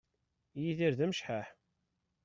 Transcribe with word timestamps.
Yidir 0.61 0.91
d 0.97 0.99
amecḥaḥ 1.05 1.47